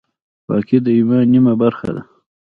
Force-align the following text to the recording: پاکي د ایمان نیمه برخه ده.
پاکي 0.45 0.77
د 0.85 0.87
ایمان 0.97 1.25
نیمه 1.33 1.53
برخه 1.61 1.89
ده. 1.95 2.01